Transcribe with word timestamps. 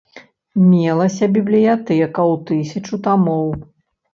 Мелася 0.69 1.29
бібліятэка 1.35 2.19
ў 2.31 2.41
тысячу 2.51 3.03
тамоў. 3.11 3.47